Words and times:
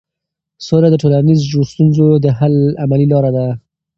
سوله 0.67 0.87
د 0.91 0.95
ټولنیزو 1.01 1.59
ستونزو 1.71 2.07
د 2.23 2.25
حل 2.37 2.55
عملي 2.83 3.05
لار 3.11 3.25
ده. 3.35 3.47